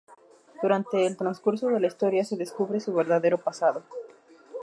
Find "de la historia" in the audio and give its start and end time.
1.67-2.25